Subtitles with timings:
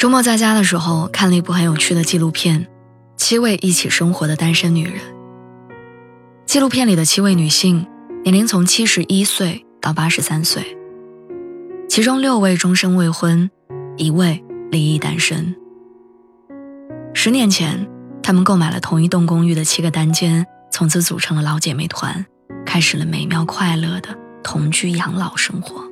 [0.00, 2.64] 周末在家的时候，看了一部很有趣的纪录片
[3.18, 4.94] 《七位一起生活的单身女人》。
[6.46, 7.86] 纪录片里的七位女性，
[8.24, 10.74] 年龄从七十一岁到八十三岁，
[11.86, 13.50] 其中六位终身未婚，
[13.98, 15.54] 一位离异单身。
[17.12, 17.86] 十年前，
[18.22, 22.24] 她们购买了同一栋公寓的七个单间，从此组成了老姐妹团，
[22.64, 25.84] 开始了美妙快乐的同居养老生活。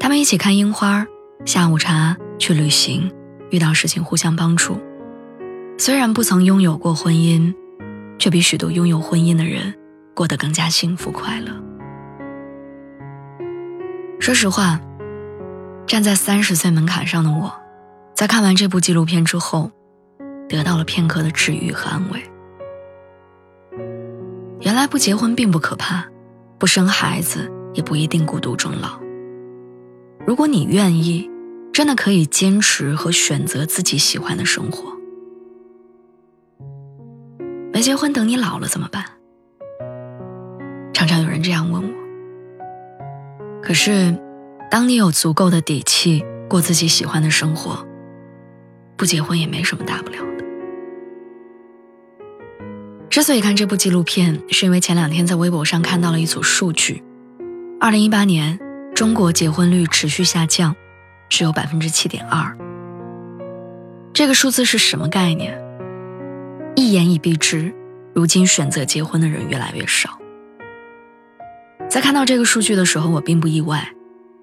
[0.00, 1.06] 她们一起看樱花。
[1.46, 3.10] 下午茶，去旅行，
[3.50, 4.78] 遇到事情互相帮助。
[5.78, 7.54] 虽然不曾拥有过婚姻，
[8.18, 9.74] 却比许多拥有婚姻的人
[10.14, 11.50] 过得更加幸福快乐。
[14.20, 14.78] 说实话，
[15.86, 17.50] 站在三十岁门槛上的我，
[18.14, 19.72] 在看完这部纪录片之后，
[20.46, 22.22] 得到了片刻的治愈和安慰。
[24.60, 26.04] 原来不结婚并不可怕，
[26.58, 28.99] 不生孩子也不一定孤独终老。
[30.30, 31.28] 如果你愿意。
[31.72, 34.92] 真的可以坚持和选择自己喜欢的生活。
[37.72, 39.04] 没结婚，等你老了怎么办？
[40.92, 41.88] 常常有人这样问我。
[43.62, 44.14] 可是，
[44.70, 47.86] 当你有足够的底气过自己喜欢的生活，
[48.96, 50.44] 不结婚也没什么大不了的。
[53.08, 57.02] 之所以看这部纪录片，是因为前两天在微博上看到了一组数据：，
[57.80, 58.58] 二零一八年
[59.00, 60.76] 中国结婚率持续下降。
[61.30, 62.54] 只有百分之七点二，
[64.12, 65.58] 这个数字是什么概念？
[66.76, 67.74] 一言以蔽之，
[68.12, 70.18] 如今选择结婚的人越来越少。
[71.88, 73.88] 在看到这个数据的时候，我并不意外。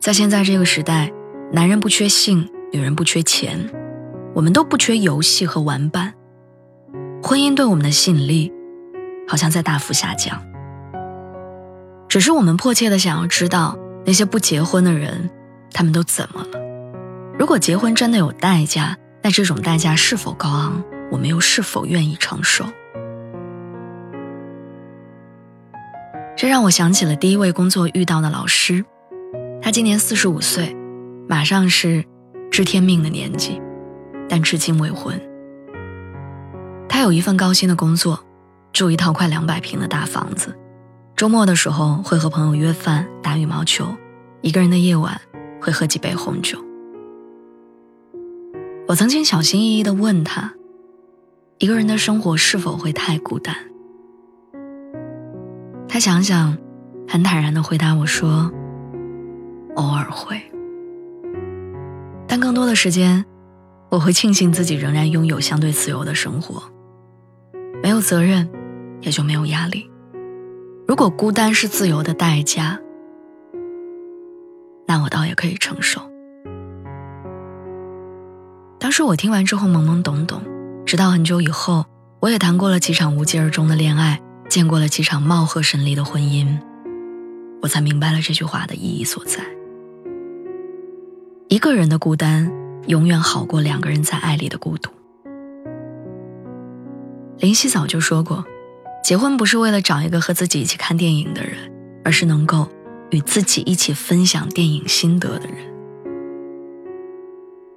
[0.00, 1.10] 在现在这个时代，
[1.50, 3.58] 男人不缺性，女人不缺钱，
[4.36, 6.14] 我们都不缺游戏和玩伴。
[7.24, 8.52] 婚姻对我们的吸引力，
[9.26, 10.40] 好像在大幅下降。
[12.08, 13.76] 只是我们迫切的想要知道，
[14.06, 15.30] 那些不结婚的人，
[15.72, 16.58] 他们都怎么了？
[17.38, 20.82] 如果结婚真的有代价，那这种代价是否高昂？
[21.10, 22.64] 我们又是否愿意承受？
[26.36, 28.84] 这让我想起了第一位工作遇到的老师，
[29.62, 30.76] 他今年四十五岁，
[31.28, 32.04] 马上是
[32.50, 33.60] 知天命的年纪，
[34.28, 35.18] 但至今未婚。
[36.88, 38.24] 他有一份高薪的工作，
[38.72, 40.56] 住一套快两百平的大房子，
[41.16, 43.86] 周末的时候会和朋友约饭打羽毛球，
[44.40, 45.20] 一个人的夜晚
[45.60, 46.58] 会喝几杯红酒。
[48.88, 50.52] 我曾经小心翼翼地问他
[51.58, 53.54] ：“一个人的生活是否会太孤单？”
[55.88, 56.58] 他想想，
[57.08, 58.50] 很坦然地回答我说
[59.76, 60.42] ：“偶尔会，
[62.26, 63.24] 但更多的时间，
[63.88, 66.60] 我会庆幸自己仍然拥有相对自由的生活，
[67.80, 68.50] 没有责任，
[69.00, 69.88] 也就没有压力。
[70.86, 72.78] 如果孤单是自由的代价，
[74.86, 76.00] 那我倒也可以承受。”
[78.78, 80.42] 当时我听完之后懵懵懂懂，
[80.84, 81.86] 直到很久以后，
[82.20, 86.58] 我也谈过了几场无疾而终的恋爱，见过了几场貌合神离的婚姻，
[87.62, 89.42] 我才明白了这句话的意义所在。
[91.48, 92.52] 一个人的孤单，
[92.86, 94.90] 永远好过两个人在爱里的孤独。
[97.38, 98.44] 林夕早就说过，
[99.04, 101.70] 结婚不是为了找一个和自己一起看电影的人，
[102.02, 102.66] 而是能够
[103.10, 105.58] 与自己一起分享电影心得的人。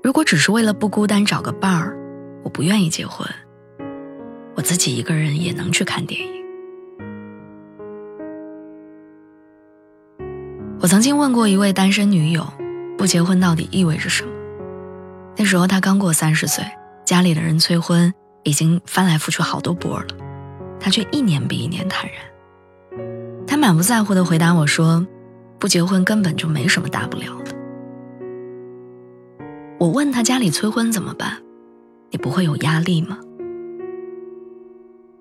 [0.00, 1.98] 如果只是为了不孤单找个伴儿，
[2.44, 3.28] 我不愿意结婚。
[4.54, 6.28] 我自己一个人也能去看电影。
[10.78, 12.46] 我曾经问过一位单身女友，
[12.96, 14.30] 不结婚到底意味着什么？
[15.36, 16.64] 那时候她刚过三十岁，
[17.04, 18.14] 家里的人催婚
[18.44, 20.06] 已经翻来覆去好多波了，
[20.80, 22.16] 他却一年比一年坦然。
[23.46, 25.06] 他满不在乎地回答我说
[25.58, 27.52] ：“不结婚根本就没什么大不了的。”
[29.80, 31.38] 我问他家里催婚怎么办？
[32.10, 33.18] 你不会有压力吗？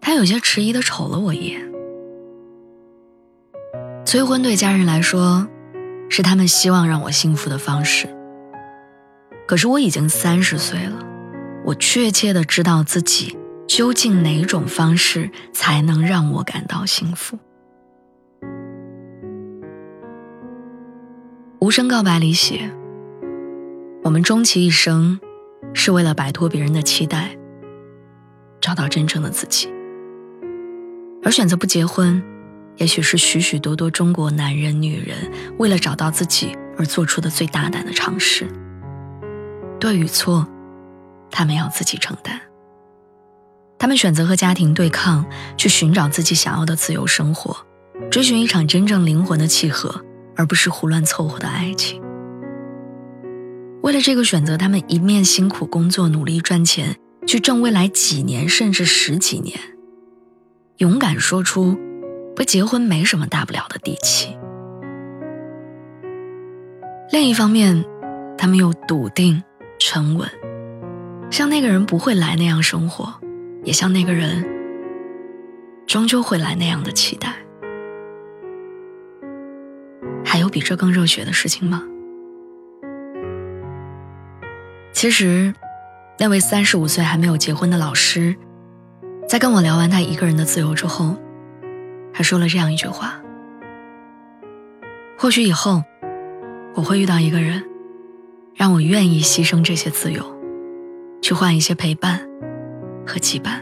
[0.00, 1.72] 他有些迟疑的瞅了我一眼。
[4.04, 5.48] 催婚对家人来说，
[6.08, 8.08] 是他们希望让我幸福的方式。
[9.46, 10.98] 可是我已经三十岁了，
[11.64, 13.38] 我确切的知道自己
[13.72, 17.38] 究竟哪种方式才能让我感到幸福。
[21.58, 22.70] 无声告白里写。
[24.04, 25.18] 我们终其一生，
[25.72, 27.34] 是为了摆脱别人的期待，
[28.60, 29.72] 找到真正的自己。
[31.24, 32.22] 而选择不结婚，
[32.76, 35.16] 也许是许许多多中国男人、女人
[35.56, 38.46] 为了找到自己而做出的最大胆的尝试。
[39.80, 40.46] 对与错，
[41.30, 42.38] 他们要自己承担。
[43.82, 45.26] 他们选择和家庭对抗，
[45.56, 47.66] 去寻找自己想要的自由生活，
[48.12, 50.04] 追寻一场真正灵魂的契合，
[50.36, 52.00] 而不是胡乱凑合的爱情。
[53.82, 56.94] 为了这个选择，他们一面辛苦工作，努力赚钱，
[57.26, 59.58] 去挣未来几年甚至十几年，
[60.76, 61.76] 勇敢说出
[62.36, 64.38] 不结婚没什么大不了的底气。
[67.10, 67.84] 另一方面，
[68.38, 69.42] 他们又笃定、
[69.80, 70.30] 沉稳，
[71.32, 73.12] 像那个人不会来那样生活，
[73.62, 74.44] 也像那个人
[75.86, 77.34] 终究会来那样的期待。
[80.24, 81.82] 还有比这更热血的事情吗？
[84.92, 85.52] 其实，
[86.18, 88.34] 那位三十五岁还没有结婚的老师，
[89.28, 91.16] 在跟我聊完他一个人的自由之后，
[92.12, 93.20] 他说了这样一句话
[95.18, 95.82] ：“或许以后，
[96.74, 97.64] 我会遇到一个人，
[98.54, 100.24] 让我愿意牺牲这些自由，
[101.20, 102.26] 去换一些陪伴
[103.06, 103.60] 和羁绊。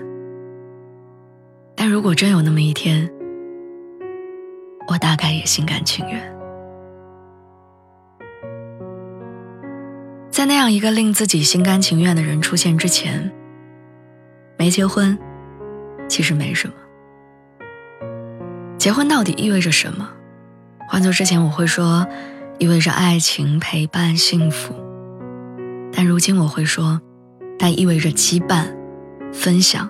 [1.75, 3.11] 但如果真有那么一天，
[4.89, 6.21] 我大概也心甘情愿。”
[10.31, 13.31] 在那样一个令自己心甘情愿的人出现之前，
[14.57, 15.19] 没结婚，
[16.09, 16.75] 其实没什么。
[18.79, 20.09] 结婚到底意味着什么？
[20.89, 22.07] 换做之前我会说，
[22.59, 24.75] 意味着爱情、陪伴、幸福。
[25.93, 27.01] 但如今我会说，
[27.59, 28.65] 它意味着羁绊、
[29.33, 29.89] 分享、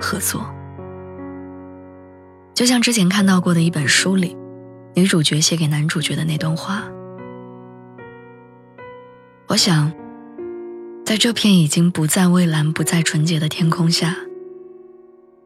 [0.00, 0.42] 合作。
[2.54, 4.36] 就像之前看到过的一本书里，
[4.94, 6.82] 女主角写给男主角的那段话。
[9.46, 9.92] 我想，
[11.04, 14.16] 在这片已经不再蔚蓝、不再纯洁的天空下，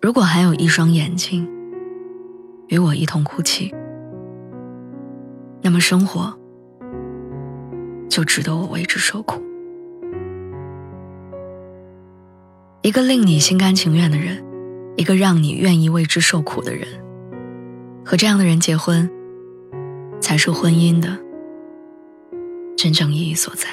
[0.00, 1.48] 如果还有一双眼睛
[2.68, 3.74] 与我一同哭泣，
[5.60, 6.36] 那么生活
[8.08, 9.42] 就值得我为之受苦。
[12.82, 14.44] 一个令你心甘情愿的人，
[14.96, 16.88] 一个让你愿意为之受苦的人，
[18.04, 19.08] 和这样的人结婚，
[20.20, 21.16] 才是婚姻的
[22.76, 23.68] 真正意义所在。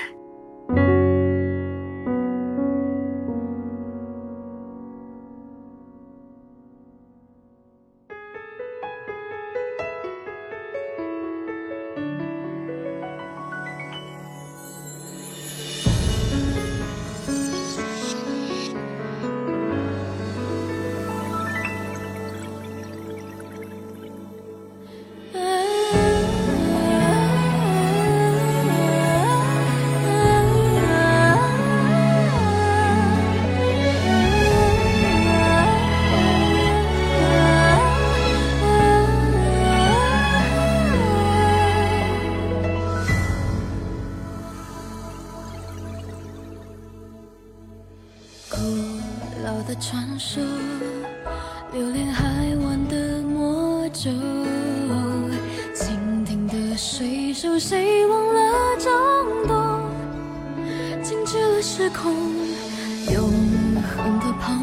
[53.99, 54.09] 魔咒，
[55.73, 58.93] 倾听的水手，谁忘了掌
[59.45, 59.81] 舵？
[61.03, 62.13] 静止了时空，
[63.13, 63.29] 永
[63.81, 64.53] 恒的泡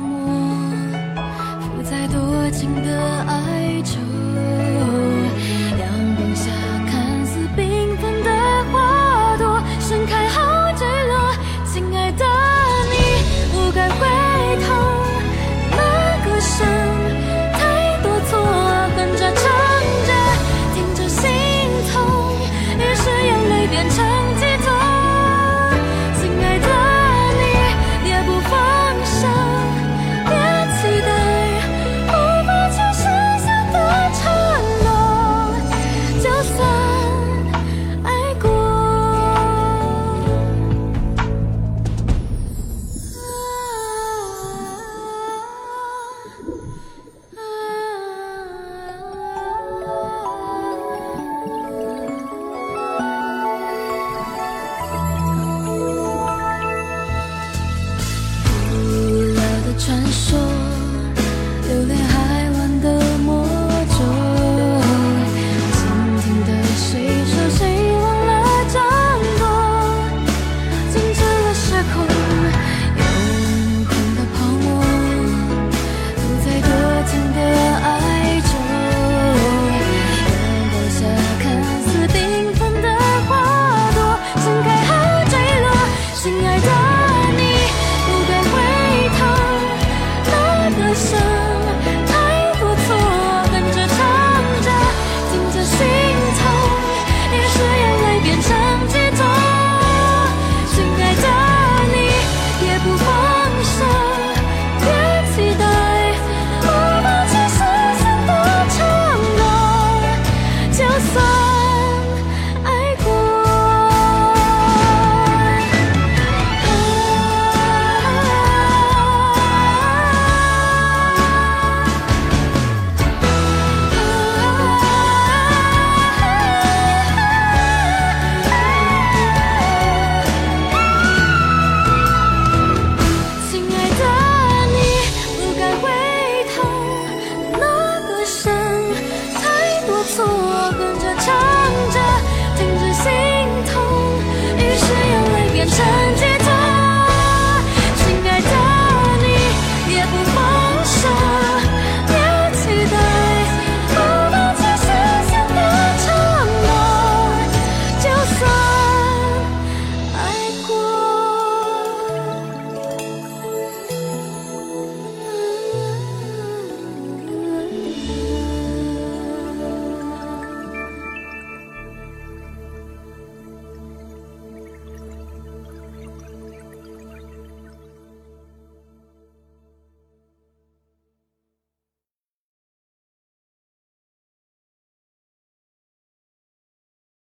[59.78, 60.75] 传说。